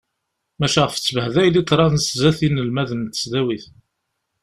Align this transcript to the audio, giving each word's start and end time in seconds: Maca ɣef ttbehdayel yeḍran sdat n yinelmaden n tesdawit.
Maca 0.59 0.79
ɣef 0.83 0.95
ttbehdayel 0.97 1.55
yeḍran 1.57 1.95
sdat 1.99 2.39
n 2.39 2.43
yinelmaden 2.45 2.99
n 3.05 3.11
tesdawit. 3.13 3.65